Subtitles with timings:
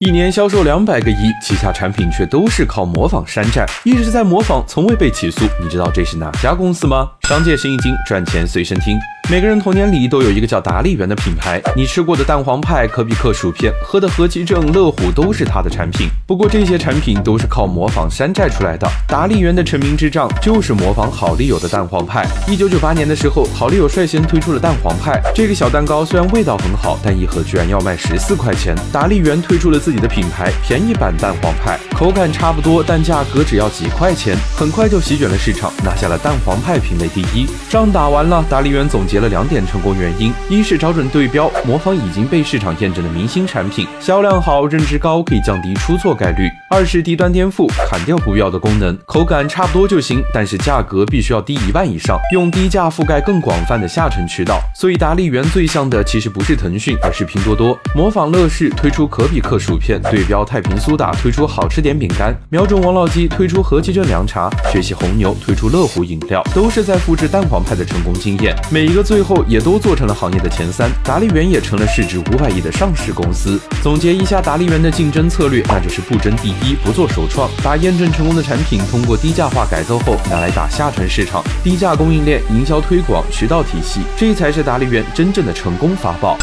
[0.00, 5.46] 一年销售两百个亿，旗下产品却都是靠模仿山寨，一直在模仿，从未被起诉。
[5.58, 7.08] 你知道这是哪家公司吗？
[7.26, 8.98] 商界生意经，赚钱随身听。
[9.28, 16.08] 每个人童年里都有一个叫达利园的品牌，你吃过的蛋黄派、可比克薯片、喝的和其正、乐虎都是它的产品。
[16.28, 18.88] 不过这些产品都是靠模仿山寨出来的。
[19.08, 22.24] 达利园的成名之仗就是模仿好利友的蛋黄派。
[22.46, 25.20] 一九九八年的时候，好利友率先推出了蛋黄派。
[25.34, 28.76] 这个小蛋糕虽然味道很好，但一盒居然要卖十四块钱。
[28.92, 37.44] 达利园推出了自己的品牌便宜版蛋黄派，口感差不多，但价格只要几块钱，很快就席卷了市场，拿下了蛋黄派品类第一。
[37.68, 39.15] 仗打完了，达利园总结。
[39.16, 54.60] 结了两点成功原因：一是找准对标，模仿已经被市场验证的明星产品，销量好，认知高，可以降低出错概率；二是低端颠覆，砍掉不必要的功能，口感差不多就行，但是价格必须要低一万以上，用低价覆盖更广泛的下沉渠道。
[54.74, 69.05] 所以达利园最像的其实不是腾讯，而是拼多多，模仿乐视推出可比克薯片，对标太平苏打推出好吃点饼干，瞄准王老吉推出和其正凉茶，学习红牛推出乐虎饮料，都是在复制蛋黄派的成功经验，每一个。
[69.06, 73.56] 最后也都做成了行业的前三，达利园也成了市值五百亿的上市公司。
[73.80, 86.36] 总结一下达利园的竞争策略，那就是不争第一，不做首创，把验证成功的产品通过低价化改造后拿来打下沉市场，低价供应链、营销推广、渠道体系，这才是达利园真正的成功法宝。